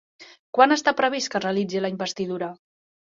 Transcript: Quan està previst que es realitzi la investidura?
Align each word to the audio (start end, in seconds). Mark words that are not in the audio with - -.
Quan 0.57 0.75
està 0.75 0.93
previst 1.01 1.29
que 1.33 1.37
es 1.39 1.43
realitzi 1.43 1.83
la 1.83 1.91
investidura? 1.95 2.49